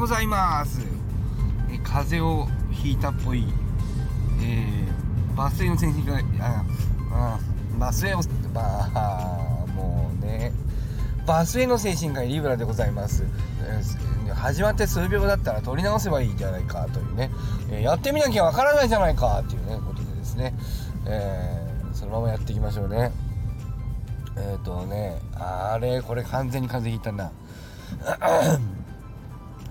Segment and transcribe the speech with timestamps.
[0.00, 0.80] ございます。
[1.70, 3.44] え風邪をひいたっぽい、
[4.40, 6.64] えー、バス停の先生があ
[7.12, 7.38] あ
[7.78, 8.20] バス停を
[8.54, 10.52] まあもうね。
[11.26, 13.24] バスへの精神がリブラでございます、
[14.26, 17.30] え、始まって数秒だったら取り直せばいいじゃないかというね、
[17.70, 20.54] えー、やってみなきゃわからないじゃないかというねことでですね、
[21.06, 23.12] えー、そのままやっていきましょうね。
[24.38, 27.30] えっ、とねあれこれ完全に風邪ひいたな。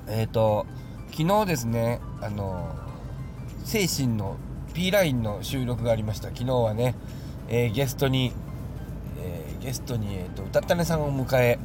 [0.09, 0.65] えっと
[1.11, 2.75] 昨日ですねあの
[3.63, 4.37] 精神の
[4.73, 6.29] P ラインの収録がありました。
[6.29, 6.95] 昨日はね、
[7.47, 8.31] えー、ゲストに、
[9.19, 11.59] えー、ゲストに、えーと、歌ったねさんを迎え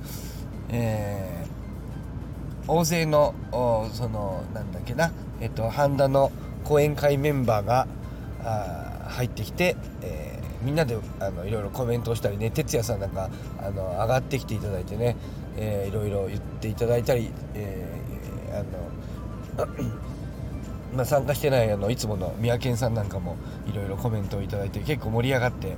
[0.70, 3.34] えー、大勢の
[3.92, 6.32] そのなんだっけなえっ、ー、と半田の
[6.64, 7.86] 講演会メンバーが
[8.42, 15.16] あ入ってきて、えー、みんなであのいろいろコメントをしたりね哲也さんなんかあの上がってきていただいてね、
[15.56, 18.03] えー、いろいろ言っていただいたり、えー、
[18.54, 19.66] あの
[20.94, 25.76] まあ、参加してないあのいつもの三宅さんなんかもいろいろコメントをいただいて結構盛り上がって、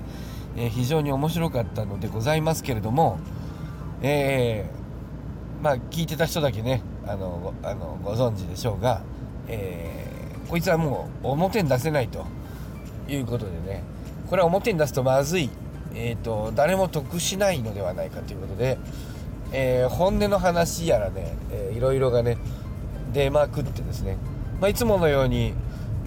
[0.57, 3.19] えー、非常に面白かったのでございますけれども、
[4.03, 9.03] えー、まあ聞いてた人だけねあのあのご存知でしょうが、
[9.49, 12.27] えー、こいつはもう表に出せないと
[13.09, 13.83] いうことでね
[14.29, 15.51] これは表に出すとまずい、
[15.95, 18.77] えーと、誰も得しないのではないかということで、
[19.53, 22.37] え、本音の話やらね、えー、いろいろがね
[23.13, 24.17] 出まくってですね。
[24.61, 25.55] まあ、いつものように、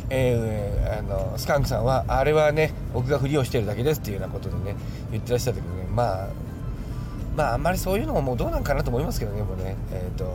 [0.09, 4.75] えー、あのスカンクさんはあれはね僕がふりをしてるだけですっていうようなことでね
[5.11, 5.83] 言ってらっしゃったけどね。
[5.93, 6.27] まあ
[7.35, 9.75] まああんまりそういうのももうどうなんかなと思いますけどねもうね。
[9.91, 10.25] えっ、ー、と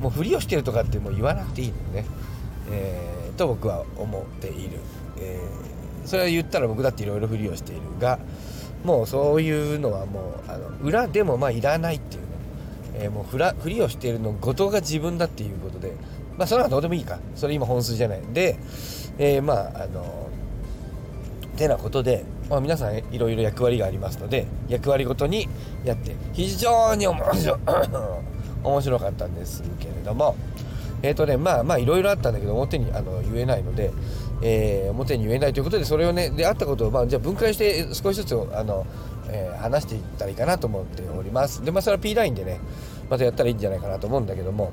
[0.00, 2.04] もうふりをしてるとかってもう言わなくていいのね、
[2.70, 4.78] えー、と僕は思っている、
[5.18, 8.18] えー、それは言ったら僕だっていろいろふりをしているが
[8.84, 12.23] もうそういうのはもうあの裏でもまあいらないっていう、
[12.94, 15.92] えー、もうふらふりをしているの後藤が自分だっていうことで
[16.36, 17.20] まあそれはどうでもいいか。
[17.34, 18.22] それ今本数じゃない。
[18.32, 18.56] で、
[19.18, 20.28] えー、まああの
[21.56, 25.48] てなことで、まあ、皆さんいろいろ役割がありますので役割ごとに
[25.84, 27.58] やって非常に面白
[28.64, 30.36] 面白かったんですけれども
[31.02, 33.92] えっ、ー、とねまあまあいろいろあったんだけど表にあの言えないので、
[34.42, 38.86] えー、表に言えないということでそれをねであったことを、まあ、じゃあ分解して少しずつあの、
[39.34, 41.64] えー、話していったらいいかなと思っております。
[41.64, 42.60] でまあそれは P ラインでね
[43.10, 44.72] またやったらいいんじゃないかなと思うんだけども。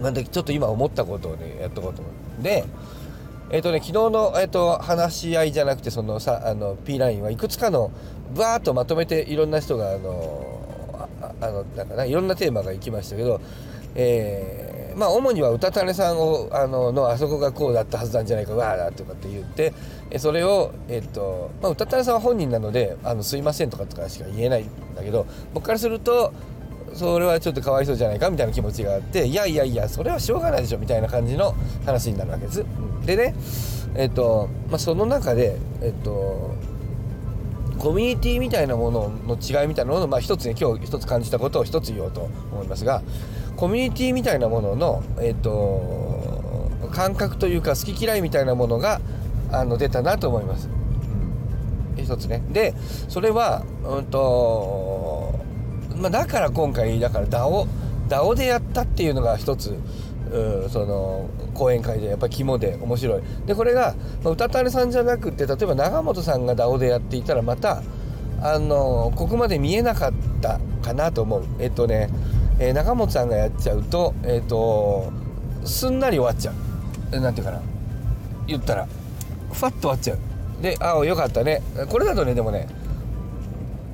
[0.00, 2.64] なんでちょっと今思ったことをねやっとこうと思うで
[3.50, 7.92] えっ、ー、とね昨日の、えーと、話し合いじゃなくてそのさあの P ラインはいくつかの
[8.36, 10.68] バーッとまとめていろんな人があの
[11.40, 13.40] あのなんかないろんなテーマが行きましたけど、
[13.94, 19.72] えー、まあ主にはうたたねさんをあののあそこがこうだったはずなんじゃないかわーとかって言って
[20.18, 26.32] それをえっ、とまあうたたねさんは本人なのであのすいませんとかとかしか言えないんだけど僕からすると
[26.94, 31.54] それはちょっとかわいそうじゃないかみたいな気持ちがあっていやいやいやそれはしょうがないでしょみたいな感じの
[31.86, 32.64] 話になるわけです。
[33.06, 33.34] でね
[33.94, 36.54] えっとまあ、その中でえっと
[37.78, 42.20] コミュニティみたいなものの違いみたいなものを、まあ、一つね今日一つ感じたことを一つ言おうと
[42.52, 43.02] 思いますが
[43.62, 49.00] コミュニティみたいなものの、えっと、感覚というか好き嫌いみたいなものが
[49.52, 50.68] あの出たなと思います。
[51.96, 52.42] うん、一つね。
[52.50, 52.74] で
[53.08, 55.38] それは、うんと
[55.96, 57.68] まあ、だから今回だから DAO,
[58.08, 59.78] DAO でやったっていうのが一つ
[60.68, 63.22] その講演会でやっぱり肝で面白い。
[63.46, 63.94] でこれが、
[64.24, 67.84] まあ、歌たれさんじゃなくて例えば長本さんが DAO でやっていたらまた
[68.40, 71.44] あのここまで見えなかったかなと思う。
[71.60, 72.08] えっとね、
[72.62, 75.12] えー、長本さんがやっちゃうとえっと
[75.64, 76.52] すんなり終わっちゃ
[77.12, 77.20] う。
[77.20, 77.60] なんていうかな。
[78.46, 78.86] 言ったら
[79.52, 80.18] ふわっと終わっちゃう。
[80.62, 81.60] でああよかったね。
[81.90, 82.68] これだとねでもね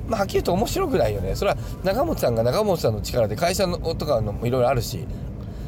[0.07, 1.35] まあ、はっきり言うと面白くないよね。
[1.35, 5.05] それは中本さんが中本さんの力で会社のとかのもいろいろあるし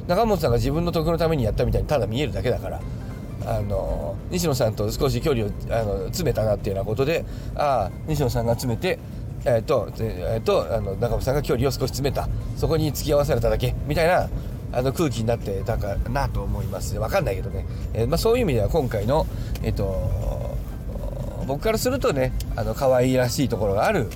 [0.08, 2.82] 中本さんが自分の得のためにやったみたいにただ見えるだけだから
[3.46, 7.26] あの西野さんと少し距離をあの詰めたなっていうようなことで
[7.56, 9.00] ああ西野さんが詰めて
[9.46, 12.28] えっ、と,、えーと、あの中本さんが距離を少し詰めた。
[12.55, 13.76] そこに付き合わされただけ。
[13.88, 14.29] みたいな
[14.73, 16.96] あの空気になってたかなと思います。
[16.96, 19.26] 分かんないけどね、えー、まあ、そういう意味では今回の、
[19.64, 20.32] えーと
[21.47, 24.08] 僕からするとねあの可愛らしいところがある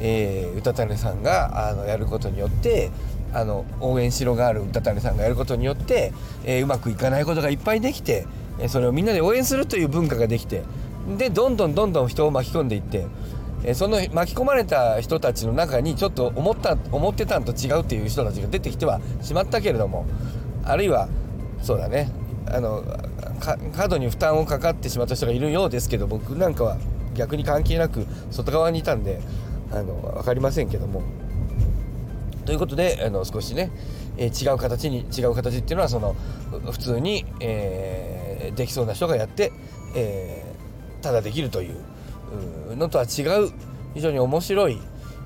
[0.00, 2.90] えー、うたたねさんがあのやることによって
[3.32, 6.12] あの応援しろがあるうたたねさんがやることによって、
[6.44, 8.26] えー、うまくいかないことがいっぱいできて、
[8.58, 10.62] えー、それをみんなで応援するという文化ができて
[11.16, 13.06] でどんどんどんどん人を巻き込んでいって、
[13.64, 20.06] え、その巻き込まれた人たちの中にちょっと思った思ってたんと違うっていう人たちが出てきてはしまったけれども
[20.64, 21.08] あるいは
[21.62, 22.10] そうだね。
[22.46, 22.84] あの
[23.40, 26.78] 過度に負担をかかってしまった人がいるようですけど僕なんかは
[27.14, 29.20] 逆に関係なく外側にいたんで
[29.72, 31.02] あの分かりませんけども。
[32.46, 33.70] ということであの少しね、
[34.16, 36.16] えー、違う形に違う形っていうのはその
[36.72, 39.52] 普通に、えー、できそうな人がやって、
[39.94, 41.76] えー、ただできるという
[42.76, 43.52] のとは違う
[43.94, 44.78] 非常に面白い、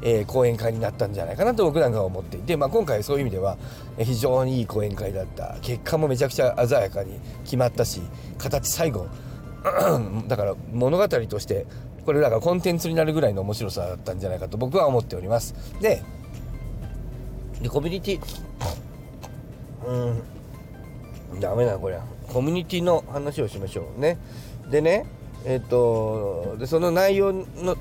[0.02, 3.58] えー、講演会になったんじゃないかなと僕なんかは思っていて、まあ、今回そういう意味では
[3.98, 5.56] 非常にいい講演会だった。
[5.62, 8.00] 結果もめちゃくちゃ鮮やかに決まったし
[8.38, 9.06] 形最後
[10.28, 11.66] だから物語として
[12.04, 15.54] これだからコンテンツになるぐらいの面白さだったんじゃないかと僕は思っております。
[15.80, 16.02] で
[17.62, 18.20] でコミュニティ
[19.86, 21.98] うんダメだこれ
[22.28, 24.18] コミュニティの話をしましょうね。
[24.70, 25.06] でね
[25.44, 27.76] えっ、とでその内容の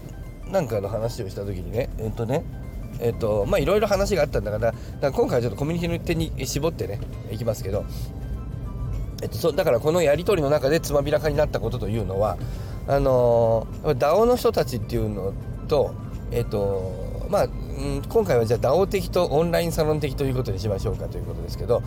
[0.51, 2.43] なんかの話をした時にねえっ、とね
[2.99, 6.99] えっ、とまあいろいろ話があったんだからだから今回はちょっとコミュニティの点に絞ってね
[7.31, 7.85] いきますけど
[9.21, 12.37] えっと、そだからこのやり取りの中でつまびらかになったことというのは
[12.87, 15.33] あの DAO の人たちっていうの
[15.69, 15.95] と
[16.31, 21.81] えっとまあ、うん、今回はじゃあ DAO 的とオンラインサロン的ということにしましょうかということですけど、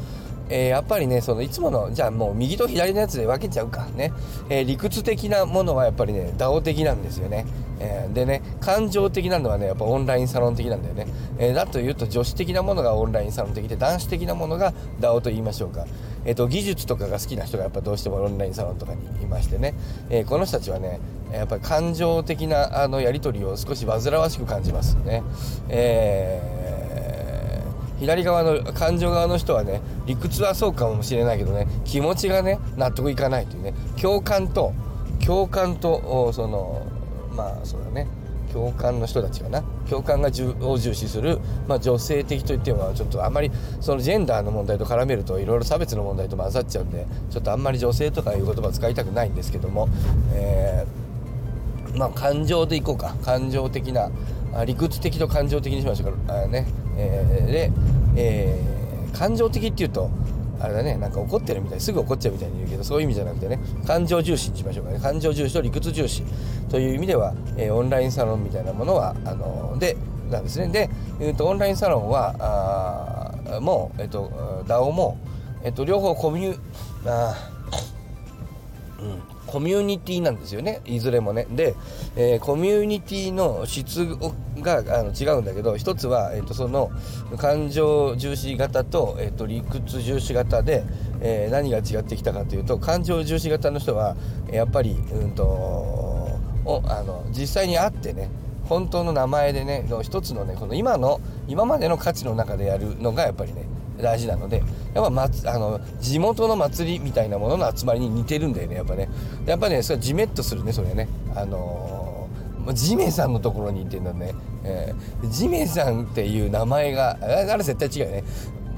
[0.48, 4.12] えー、やっぱりねそのいつものじゃあもう右と左のやつで分けちゃうかね、
[4.48, 7.46] えー、理屈的なものはやっぱりね DAO 的なんですよね、
[7.81, 11.06] えー、でね感情的なのはねやっぱオンラインサロン的なんだよね、
[11.38, 15.87] えだというと女子的なものがオンラインサロン的で男子的なものが DAO と言いましょうか。
[16.25, 19.75] えーと、技術とかが好きな人がやっぱどうしてもオンラインサロンとかにいましてね、
[20.10, 20.99] え、この人たちはね
[21.32, 25.22] やっぱり感情的なあのやり取りを少し煩わしく感じますね。
[25.69, 26.55] えー、
[27.98, 34.72] 左側の感情側の人はね理屈はそうかもしれないけどね気持ちがね納得いかないというね共感と
[35.25, 36.87] 共感とその
[37.34, 38.06] まあそうだね
[38.52, 43.50] 共感の人たちかな共感がを重視する、まあ、女性的といってもちょっとあんまり
[43.81, 49.88] そのジェンダーの問題と絡めるといろいろ差別の問題と混ざっちゃうんでちょっとあんまり女性とかいう言葉使いたくないんですけども、
[50.32, 53.14] えー、まあ感情でいこうか。
[53.22, 54.10] 感情的な
[54.64, 56.44] 理屈的と感情的にしましょうか。
[56.44, 56.66] あね、
[56.96, 57.72] えー、で、
[58.16, 60.10] えー、感情的っていうと
[60.60, 64.98] あれだねなんか怒ってるみたいすぐ怒っちゃうみたいに言うけどそういう意味じゃなくてね感情重視にしましょうかね。
[64.98, 66.22] 感情重視と理屈重視
[66.70, 69.96] という意味では、えー、オンラインサロンみたいなものはあので
[70.31, 70.69] なんですね。
[70.69, 70.90] で、
[71.20, 72.34] えーと、オンラインサロンは
[73.49, 75.19] あもう、えーと、DAO も、
[75.62, 76.58] えーと、両方コミュ
[77.06, 77.34] あ
[78.99, 79.35] うん。
[79.46, 80.81] コミュニティなんですよね。
[80.84, 81.46] いずれもね。
[81.50, 81.75] で、
[82.16, 84.06] えー、コミュニティの質
[84.60, 86.90] があの違うんだけど一つは、えーと、その
[87.38, 90.84] 感情重視型と,、えーと、理屈重視型で、
[91.20, 94.16] えー、何が違ってきたかというと感情重視型の人は
[94.50, 98.28] やっぱり、うんと、おあの実際に会ってね
[98.69, 103.64] 本当の名前でね一つのねこの今の今までの価値の中でやるのがやっぱりね
[104.00, 104.62] 大事なので
[104.96, 109.10] やっぱ、ま、あの地元の祭りみたいなものの集まりに似てるんだよねやっぱね
[109.44, 114.34] やっぱねそれジメッとするねそれねあのー、ジメさんのところにいてるんだね、
[114.64, 118.25] えー、ジメさんっていう名前があれ絶対違うよね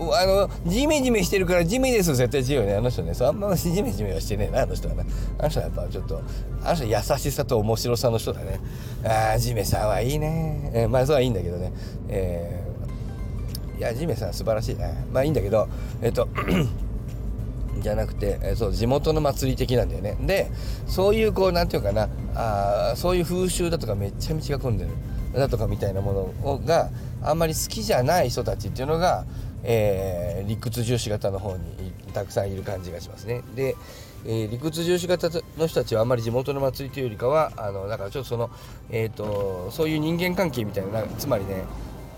[0.00, 2.76] あの、ジメジメしてるからジメです絶対違うよね。
[2.76, 3.14] あの人ね。
[3.14, 5.04] そうあんまジメジメはしてねえな、あの人はな。
[5.38, 6.22] あの人はやっぱちょっと、
[6.62, 8.60] あの人優しさと面白さの人だね。
[9.04, 10.70] ああ、ジメさんはいいね。
[10.72, 11.72] えー、まあ、そうはいいんだけどね。
[12.08, 12.67] え
[13.78, 15.06] いやジメさん素晴らしいね。
[15.12, 15.68] まあいいんだけど
[16.02, 16.28] えっと
[17.78, 20.16] じゃなくて、えそう地元の祭り的なんだよね。
[20.20, 20.50] で
[20.88, 22.08] そういうこう何て言うかな。
[22.34, 24.90] あそういう風習だとかめっちゃ道が混んでる。
[25.32, 26.90] だとかみたいなものが
[27.22, 29.24] あんまり好きじゃない人たちっていうのが、
[29.62, 33.42] えー、理屈重視型の方にたくさんいる感じがしますね。
[33.54, 33.76] で、
[34.24, 38.50] えー、理屈重視型の人たちはあんまり地元の祭りというよりかはあのだからちょっとその、
[38.90, 41.64] えーとそういう人間関係みたいなつまりね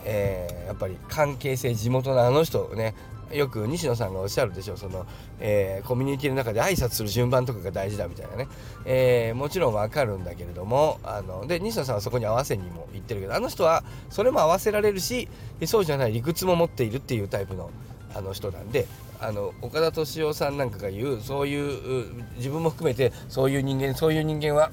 [0.04, 2.94] えー、やっぱり関係性地元のあの人ね
[3.32, 5.06] よく西野さんがおっしゃるでしょその、
[5.38, 8.48] えー、コミュニティの中で挨拶する順番とかが大事だみたいなね、
[8.84, 15.28] えー、もちろんわかるんだけれどもあので西野さんはそこに合わせにも言ってるけどあの人はそれも合わせられるし
[15.66, 17.70] そうじゃない理屈も持っているっていうタイプの
[18.12, 18.88] あの人なんで
[19.20, 24.70] あの岡田敏夫さんなんかが言うそういう自分も含めてそういう人間そういう人間は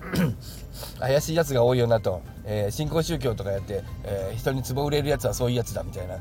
[1.00, 6.20] 怪しいやつが多いよなと、えー、新興宗教とかやって、えー、人に壺売れるやつはそういうやつだみたいな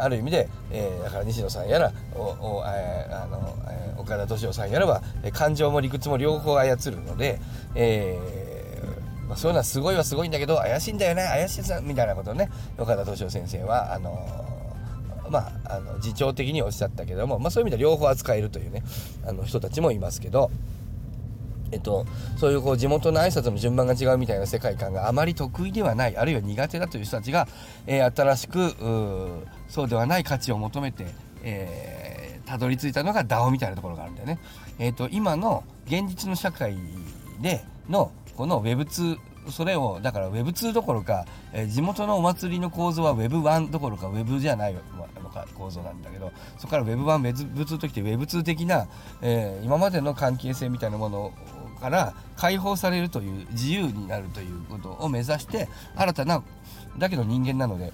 [0.00, 5.02] ある意味で、えー、だから西野さんやらおお、えー、あのえー、岡田敏夫さんやらは
[5.32, 7.40] 感情も理屈も両方操るので、
[7.74, 14.55] えーまあ、そういうのはすごいはすごいんだけど怪しいんだよね怪しいさみたいなことをね岡田敏夫先生はあの
[15.30, 18.82] まあ、あの自重的におっしゃったけども、まあ、そういう意味では両方扱えるというね
[19.26, 20.50] あの人たちもいますけど。
[21.72, 22.06] えっと、
[22.36, 27.48] そういうこう地元の挨拶の順番が違うみたいな世界観があまり得意ではないあるいは苦手だという人たちが、
[27.88, 28.72] えー、新しく
[29.68, 31.06] そうではない価値を求めて、
[31.42, 34.38] えー、たどり着いたのが DAO みたいなところがあるんだよね。
[34.78, 36.76] えっと、今の現実の社会
[37.40, 39.18] でのこの Web2
[39.50, 44.76] それをだから Web2 どころか、えー、地元のお祭りの構造は Web1 どころか Web じゃない
[45.42, 48.88] の構造なんだけどそこから Web 版 Web2 ときて Web2 的な、
[49.22, 51.32] えー、今までの関係性みたいなもの
[51.80, 56.42] から解放されるという自由になるということを目指して新たな
[56.98, 57.92] だけど人間なので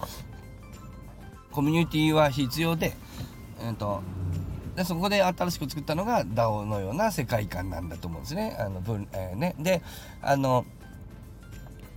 [1.51, 2.95] コミュニティは必要で,、
[3.61, 4.03] えーと、
[4.75, 8.57] でそこで新しく作ったのが DAO のような世界観なんだと思うんですね。
[8.59, 9.83] あの分えー、ねで
[10.23, 10.65] あの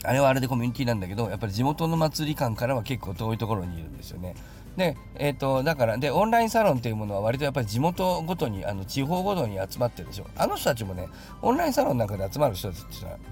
[0.04, 4.36] あれはあれでコミュニティなんだけどやっぱり地元の祭り感からは結構遠いところにいるんですよね。
[4.78, 10.28] で、えーと、だからでオンラインサロンというものは割とやっぱり地元ごとにあの地方ごとに集まってるでしょ。
[10.36, 11.08] あの人たちもね
[11.42, 12.84] オンラインサロンなんかで集まる人たちっ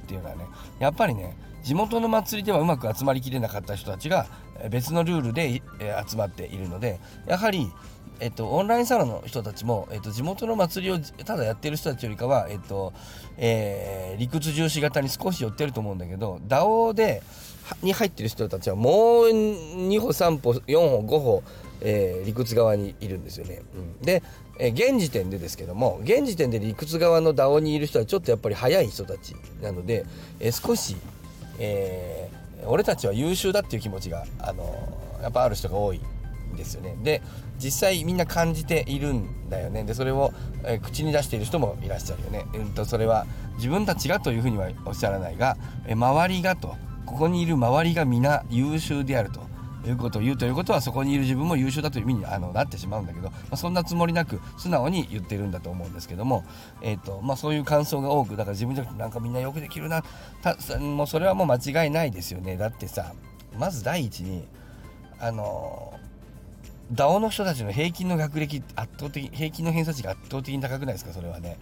[0.08, 0.46] ていうのはね
[0.80, 4.28] やっぱりね地元の祭りではうまく集まりきれなかった人たちが
[4.70, 5.62] 別のルールで
[6.08, 7.72] 集まっているのでやはり
[8.20, 12.94] えっと、オンラインサロンの人たちも、えっと、地元の祭りをただやってる人たちよりかは、えっと
[13.38, 17.24] えー、理屈重視型に少し寄ってると思うんだけど DAO で
[17.82, 21.44] に入ってる人たちはもう2歩3歩4歩5歩、
[21.82, 23.62] えー、理屈側にいるんですよね。
[23.76, 24.22] うん、で、
[24.60, 30.06] えー、現時点でですけども現時点で理屈側の DAO にいる人はちょっとやっぱり早い人たちなので、
[30.40, 30.98] えー、少し、
[31.60, 34.64] えー、俺たちは優秀だっていう気持ちが、あの
[35.22, 36.02] やっぱある人が多い
[36.54, 36.96] んですよね。
[37.02, 37.22] で
[37.64, 39.84] 実際みんな感じているんだよね。
[39.84, 40.34] でそれを、
[40.66, 42.46] え、口に出している人もいらっしゃるよね。
[42.54, 49.54] うんとそれは自分たちがというふうにはおっしゃらないが、え、周りがとここにいる周りが皆優秀であると。
[49.86, 56.46] いうことを言うということはそこにいる自分も優秀だという意味にあのなってしまうんだけど、まあ、そんなつもりなく素直に言ってるんだと思うんですけども、
[56.82, 60.04] えーとまあ、そういう感想が多くだから自分じゃなくてなんかみんなよくできるな
[60.80, 63.14] もうそれはもう間違いないですよねだってさ
[63.58, 64.48] まず第一に
[65.20, 65.94] あの
[66.92, 71.14] DAO の人たちの平均の学歴圧倒的平均の偏差値が圧倒的に高くないですか？
[71.14, 71.58] それはね。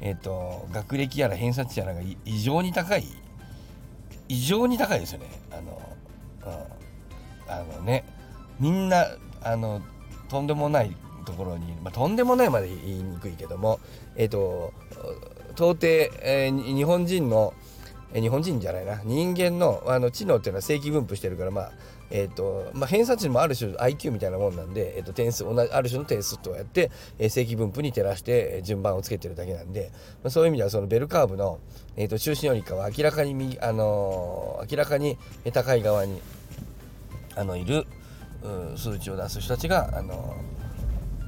[0.00, 3.04] えっ、ー、と学歴やら偏差値やらが異常に高い
[4.28, 5.26] 異常に高いですよね。
[5.52, 5.96] あの、
[6.46, 8.04] うん、あのね
[8.58, 9.06] みんな
[9.42, 9.82] あの
[10.28, 10.96] とんでもない
[11.26, 13.78] ところに、まあ、とんでもないまで言いにくいけども
[14.16, 14.72] えっ、ー、と
[15.52, 15.86] 到底、
[16.22, 17.52] えー、日本人の
[18.14, 21.72] 日本人じゃないな人間のあの知能っていうのは正規分布してるからまあ
[22.12, 29.92] えーとまあ、偏差値もある種 IQ みたいなもんなんで、えー、と点数同じある種の点数とやって、えー、正規分布に照らして順番をつけてるだけなんで、
[30.24, 31.60] まあ、そういう意味ではそのベルカーブの、
[31.96, 35.18] えー、と中心よりかは明らかに、あのー、明らかに
[35.52, 36.20] 高い側に
[37.36, 37.86] あのいる
[38.76, 40.36] 数値を出す人たちが、あの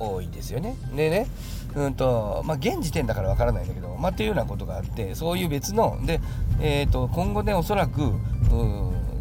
[0.00, 0.76] ー、多いんですよね。
[0.96, 1.28] でね
[1.74, 6.20] うんとまあ、現時点だからわからないんだけど、まあ、っていうようなことがあってそういう別ので、
[6.60, 8.12] えーと、今後ねおそらく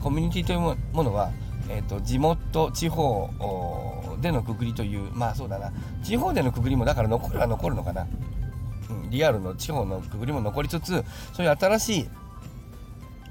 [0.01, 1.31] コミュニティというものは
[1.69, 3.29] えーと、地元地方
[4.21, 5.71] でのくくりというまあそうだな。
[6.03, 8.07] 地方でのくくりもだから残るは残るのかな、
[8.89, 11.03] うん、リアルの地方のくくりも残りつつ
[11.33, 12.09] そういう新しい、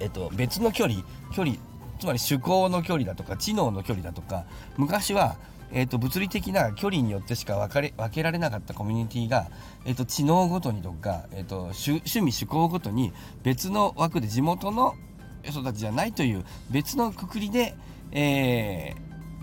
[0.00, 1.02] えーと、別の距離
[1.34, 1.56] 距離
[1.98, 4.44] つまり趣向の距離だとか知能の距離だとか
[4.78, 5.36] 昔は
[5.72, 9.48] えーと、物理的な距離によってしか分かれ分けられなかったコミュニティが、
[9.84, 13.12] えーと、知能ごとにとか、えーと趣味趣向ごとに
[13.42, 14.94] 別の枠で地元の
[15.42, 17.74] 人たちじゃないという別のくくりで、
[18.12, 18.94] え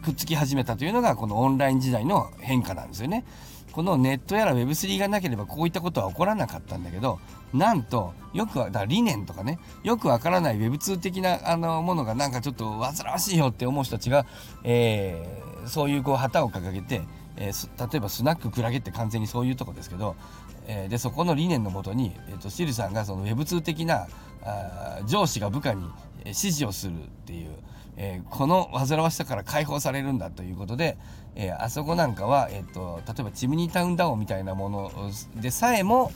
[0.02, 3.26] ー、くっつき始めたというのがこのオンライン時代の変化なんですよね。
[3.78, 7.20] このネットやら Web3 がなければこういったことは起こらなかったんだけど
[7.54, 14.26] なんとよくはだ理念とかねよくわからない Web2 的なあのものがなんかちょっと煩わしいよって思う人たちが、
[14.64, 17.02] えー、そういうこう旗を掲げて、
[17.36, 20.16] えー、例えばスナッククラゲって完全にそういうとこですけど、
[20.68, 24.08] えー、でそこの理念のもとに、えーと、シルさんがその Web2 的な
[24.44, 25.90] あ上司が部下に
[26.26, 27.52] 指示をするっていう。
[28.00, 30.98] えー、この煩わしさから解放されるんだということで、
[31.36, 34.92] えー、あそこなんかは、えーと、例えばチムニータウンダウンみたいなもの
[35.36, 36.12] でさえも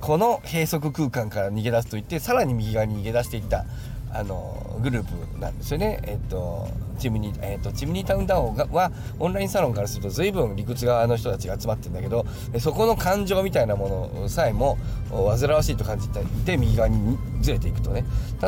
[0.00, 3.66] この閉塞空間から逃げ出すといってさらに右側に逃げ出していった
[4.14, 6.00] あのグループなんですよね。
[6.04, 6.68] えっと
[6.98, 12.24] チムニー、えっと、チムニータウンダウンはオンラインサロンからすると随分理屈側の人たちが集まってるんだけど
[12.60, 14.78] そこの感情みたいなものさえも
[15.10, 18.04] 煩わしいと感じていて右側にずれていくとね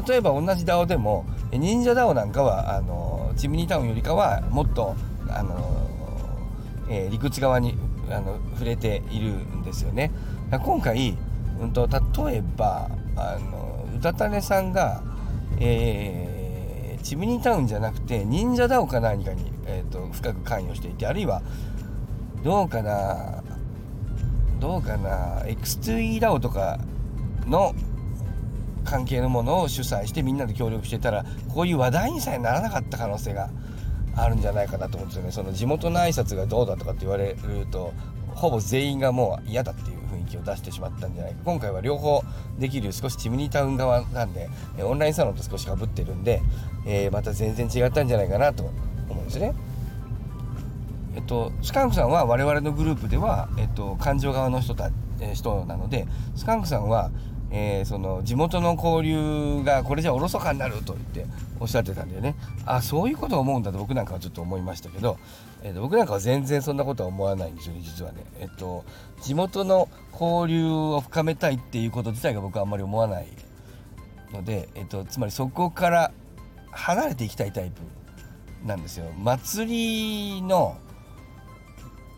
[0.06, 4.94] 例えば同じ DAO でも忍者 DAO なんかはあのチムニータウンよりかはもっと
[5.28, 5.90] あの、
[6.88, 7.76] えー、理屈側に
[8.10, 10.12] あの触れているんですよね。
[10.50, 11.16] 今回、
[11.60, 15.02] うんと、例えばあのうたたねさんが
[15.58, 21.42] えー、チムニータウンじゃなくて忍者ダオか何かに、えーと、深く関与していてあるいは
[22.42, 23.42] どうかな
[24.60, 26.78] どうかな X2E ダオとか
[27.46, 27.74] の
[28.84, 33.50] 関係のものを主催してみんなで協力してたらこういう話題にさえならなかった可能性が
[34.14, 35.32] あるんじゃないかなと思うんですよね。
[35.32, 37.92] その地元の挨拶がどうだとかって言われると
[38.28, 39.95] ほぼ全員がもう嫌だっていう
[40.26, 42.22] 気を出してしまったんじゃないか今回は両方
[42.58, 44.48] できる少しチムニータウン側なんで
[44.82, 46.42] オンラインサロンと少しかぶってるんで、
[46.86, 48.64] えー、また全然違ったんじゃないかなと
[49.08, 49.54] 思うんですね。
[51.16, 57.10] えっと、スカンクさんは我々のグループでは、えっと、感情側の人た、え人なのでスカンクさんは、
[57.58, 62.34] えー、その地元の交流がこれじゃおろそかになると言っておっしゃってたんでね
[62.66, 65.16] あそういうことを思うんだと僕なんかはちょっと思いましたけど、
[65.62, 68.24] えー、と僕なんかは全然そんなことは思わないんですよね実はね。
[68.40, 68.84] えっと
[69.22, 73.26] 地元の交流を深めたいっていうこと自体が僕はあんまり思わない
[74.32, 76.12] ので、えっと、つまりそこから
[76.70, 77.80] 離れていきたいタイプ
[78.66, 79.06] なんですよ。
[79.16, 80.76] 祭りの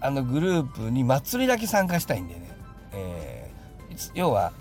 [0.01, 2.51] あのグループに祭りだけ参加したいんでね、
[2.93, 4.53] えー、要は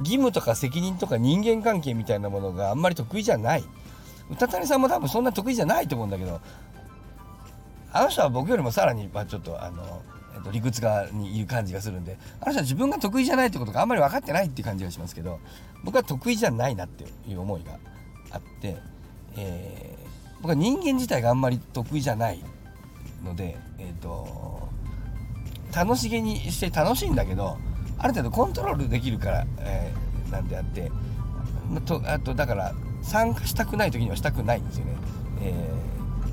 [0.00, 3.64] 義務とか責任とか人間関係みたいなものがあんまり得意じゃない。
[4.30, 6.40] 歌谷さんも多分そんな得意じゃないと思うんだけど
[7.92, 10.02] あの人は僕よりもさらに、まあ、ちょっとあの、
[10.34, 15.40] えっと、理屈側にいる感じがするんであの人は自分が得意じゃないってことがあんまり分かってないって感じがしますけど
[15.84, 17.78] 僕は得意じゃないなっていう思いが
[18.30, 18.76] あって、
[19.36, 22.42] えー、僕は人間自体があんまり得意じゃない
[23.22, 24.68] ので、えっと
[25.74, 27.58] 楽しげにして楽しいんだけど
[28.04, 30.92] ある程度コントロールできるから、えー、なんであって
[31.86, 34.92] とあとだから参加したくない時にはしたくないんですよね、
[35.40, 35.72] え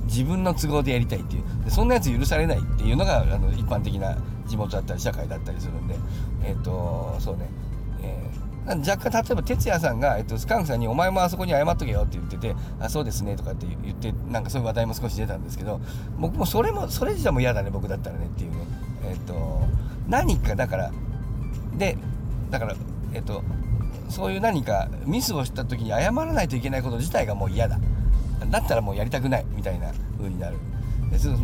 [0.02, 1.44] ー、自分の都合でやりたいっていう。
[1.64, 5.96] でそんなやつ許されないっていうのがあの一般的な地元だったり社会だったりするんで。
[6.44, 7.50] えっ、ー、とそうね、
[8.02, 15.80] えー、若干例えば哲也さんが、えっと、スカンクさんに「お前もあそこに謝っとけよ」って言ってて「あそうですね」とかって言ってなんかそういう話題も少し出たんですけど
[16.20, 18.58] 僕もそれもそれじゃも嫌だね僕だったらねっていうね。
[19.06, 19.62] えっと
[20.10, 20.92] 何かだから
[21.78, 21.98] で
[22.50, 22.76] だから
[23.14, 23.44] えっと
[24.10, 27.80] そういう何かミスをした時に謝らないといけないこと自体がもう嫌だ。
[28.50, 30.58] だったらもうやりたくないみたいな風になる。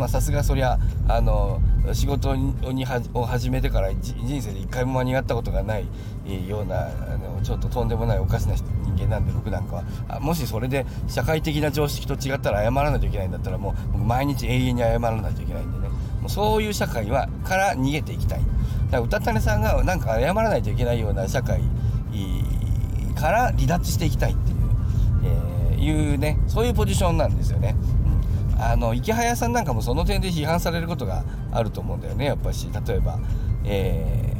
[0.07, 0.79] さすがそりゃ
[1.09, 1.61] あの
[1.93, 2.55] 仕事に
[3.13, 5.85] を始めてから人生で一回も間に合ったことがない
[6.47, 8.65] ようなあのちょっととんでもないおかしな人
[8.95, 10.19] 間なんで僕なんかは。
[10.19, 15.89] もしそれで社会的な常識と違ったら謝らないといけないんだったらもう毎日永遠に謝らないといけないんでね。
[15.89, 18.41] もうそういう社会はから逃げていきたい。
[18.87, 21.61] だから歌種さんがなんか謝らないといけないような社会
[23.15, 24.57] から離脱していきたいっていう,、
[25.71, 27.75] えー、いうねそういうポジションなんですよね。
[28.55, 32.69] うん、あの池早さんなんかもその点で批判されることがあると思うんだよねやっぱし。
[32.87, 33.19] 例えば、
[33.65, 34.33] え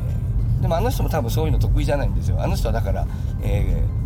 [0.59, 2.41] ー、でもあの人も多分そういうの得意じゃないんですよ。
[2.41, 3.07] あの人はだから、
[3.41, 3.96] えー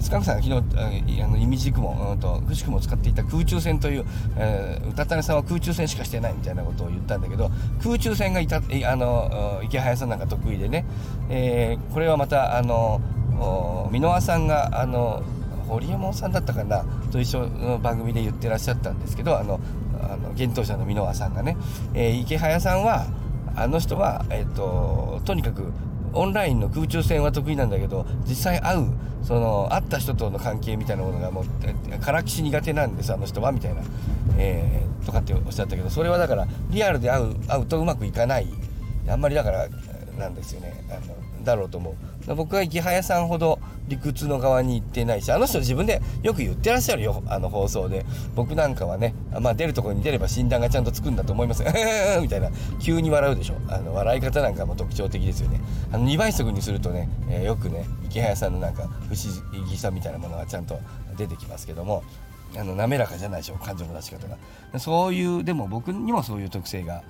[0.00, 7.50] スカンクさんが昨日あのイミジクモ、うんと、くしくも使っていた空中戦という、えー、歌種さんは空中戦しかしてないみたいなことを言ったんだけど
[7.82, 8.60] 空中戦がいたあ
[8.96, 10.86] の池早さんなんか得意でね、
[11.28, 13.00] えー、これはまたあの
[13.92, 15.22] 箕輪さんがあの
[15.68, 19.60] 堀山さんだったかなと一緒の番組で言ってらっしゃったんですけどあの
[20.02, 21.56] あの幻冬者の箕輪さんがね、
[21.94, 23.06] えー、池早さんは
[23.54, 25.72] あの人は、えーととにかく
[26.12, 28.92] オンラインの空中戦は得意なんだけど実際会う
[29.22, 33.82] その会った人との関係みたいなものがもうからきし苦手なんですあの人はみたいな、
[34.38, 38.48] えー、とかっておっしゃったけどそれはだからリアルで会う会うとうまくいかない。
[39.08, 39.68] あんまりだから
[40.18, 40.84] なんですよね。
[40.90, 41.96] あのだろうと思
[42.28, 42.34] う。
[42.34, 43.58] 僕は池早さんほど
[43.90, 48.06] 理屈の側に行ってないしあの人自分でよく言ってらっしゃるよあの放送で。
[48.36, 51.64] 僕なんかはね、まあ、出るところに出れば診断がちゃんとつくんだと思います。
[52.22, 52.50] みたいな。
[52.78, 53.54] 急に笑うでしょ。
[53.68, 55.60] あの笑い方なんかも特徴的ですよね。
[55.92, 60.78] あの2倍速にするとね、えー、よくね池早さんのなんか不思議さみたいなものがちゃんと
[61.18, 62.04] 出てきますけども
[62.56, 64.78] あの滑らかじゃないでしょ感情の出し方が。
[64.78, 67.02] そういうでも僕にもそういう特性が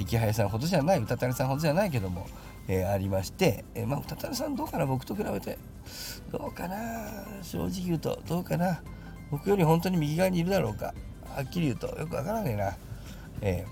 [0.00, 2.26] 池早さんほどじゃない歌谷さんほどじゃないけども
[2.68, 5.58] えー、ありまして、えー、まあ歌谷さんどうかな僕と比べて。
[6.32, 6.76] どうかな
[7.42, 8.20] 正直言うと。
[8.28, 8.82] どうかな。
[9.30, 10.94] 僕より本当に右側にいるだろうか。
[11.28, 11.86] はっきり言うと。
[11.98, 12.76] よくわからねえな。
[13.40, 13.66] え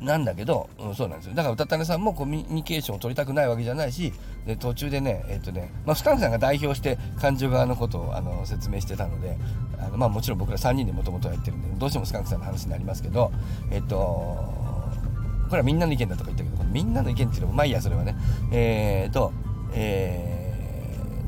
[0.00, 1.34] ー、なんだけど、うん、そうなんですよ。
[1.34, 4.12] だから歌種さんもコミュニケーションを取りたくないわけじゃないし
[4.46, 9.36] で途中でねえっ、ー、とね、まあ、スタンフさんが代表して感情側のことをあの説明してたので
[9.78, 13.30] あの、まあ、もちろん僕ら3人でもともとやってるんでどうしてもスカンクさんの話になりますけど
[13.70, 18.16] えっ、ー、とこれはみんなの意見だとか言ったけどこのみんなの意見っていうのもまあいいやそれはね。
[18.52, 19.32] えーと
[19.72, 20.39] えー、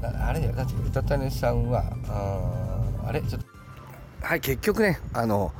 [0.08, 3.20] あれだよだって歌種さんはああれ？
[3.22, 5.52] ちょっとはい結局ねあの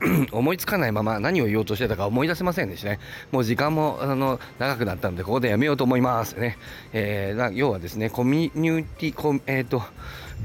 [0.32, 2.98] 思いつかないまま何を言おうとしてたか思い出せませんでしたね。
[3.32, 6.58] もう時間もあの長くなったので、ここでやめようと思いますね。
[6.92, 9.82] えー、要はですね、コミュニティ、コえっ、ー、と、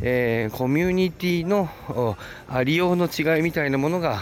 [0.02, 1.70] えー、コミュニティの
[2.50, 4.20] ありようの違いみたいなものが、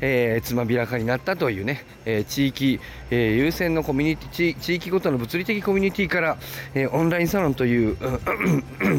[0.00, 2.80] えー、つまびらかになったというね、えー、地域、
[3.10, 6.36] えー、優先のコミュニティ地域ごとの物理的コミュニティから、
[6.74, 7.96] えオンラインサロンという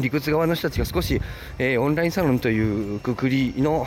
[0.00, 1.20] 理屈側の人たちが少し、
[1.58, 3.86] えオンラインサロンというくくりの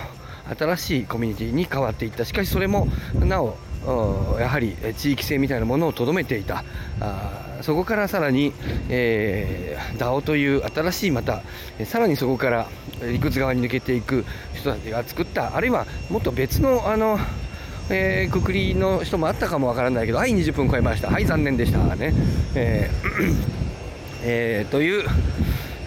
[0.57, 2.25] 新しいコミュニティに変わっていった。
[2.25, 3.55] しかしそれもなお
[4.39, 6.63] やはり地域性みたいなものをとどめていた。
[6.99, 8.53] あそこからさらに、
[8.89, 11.41] えー、DAO という新しいまた
[11.85, 12.67] さらにそこから
[13.01, 17.19] 理屈側に抜けていく人たちが作ったあるいはもっと別のあの
[17.93, 21.09] えー、くくりの人もあったかもわからないけどはい20分超えました。
[21.09, 21.79] はい残念でした。
[21.95, 22.13] ね。
[22.55, 23.35] えー
[24.23, 25.09] えー、という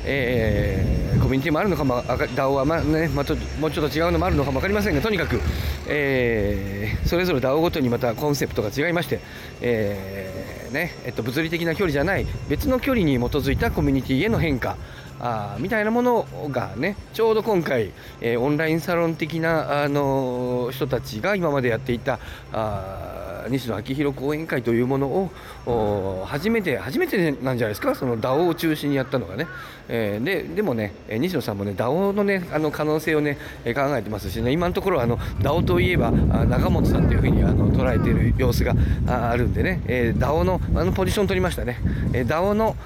[0.07, 5.41] えー、コミュニティもあるのかも DAO はまね、まあ、もうちょっと違うのもあるのかも分かりませんがとにかく、
[5.89, 9.21] えー、それぞれ DAO ごとにまたコンセプトが違いまして、
[9.63, 10.44] えー
[10.75, 14.77] ねえっと、物理的な距離じゃない別の距離に基づいたコミュニティへの変化。
[15.21, 22.19] あみたいなものがねちょうど今回、えー、オンラインサロン的な、あの人たちが今までやっていた
[22.53, 25.31] あ西野昭弘講演会というもの
[25.67, 27.95] を初めて初めてなんじゃないですか？
[27.95, 29.47] その DAO を中心にやったのがね、
[29.89, 34.53] えー、ででもね西野さんもね DAO のねあの可能性をね考えてますしね。
[34.53, 38.75] 今のところあの DAO といえば中本さんというふうにあの捉えている様子が
[39.07, 41.79] あるんでね、えー、DAO のあのポジション取りましたね、
[42.13, 42.77] えー、DAO の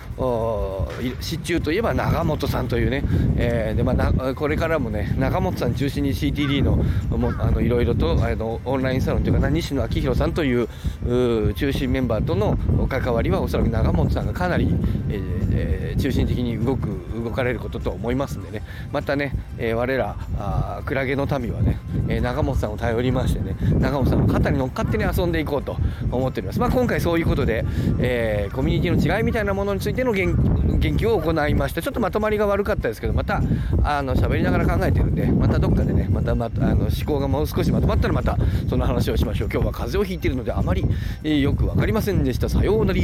[1.20, 3.02] 失注といえば長本さんというね、
[3.36, 6.82] えーでまあ、これからもね中本さん中心に CTD の
[7.38, 12.58] あのいろいろとあのオンラインサロンというかな西野昭弘さんといういう中心メンバーとの
[12.88, 14.74] 関わりはおそらく長本さんがかなり、
[15.10, 16.88] えー、中心的に動く
[17.24, 18.64] 動かれることと思いますんでね。
[18.92, 25.76] またね、えー、我らあクラゲの民はね、えー、長本さんを頼りましてね長本さんの肩に乗っかってね遊んでいこうと
[26.10, 27.64] 思っております、まあ、今回そういうことで、
[27.98, 30.34] えー、コミュニティの違いみたいなものについての言
[30.78, 33.42] 研究を行いましたちょっとまとまりが悪かったですけどまた
[33.82, 38.38] あの喋りながら考えてるんでまたどっかでねまたまたあの思考がもう少しまとまったらまた
[38.68, 39.48] その話をしましょう。
[39.52, 40.84] 今日は風邪をひいてるのであまり、
[41.24, 42.48] えー、よく分かりませんでした。
[42.48, 43.00] さようなら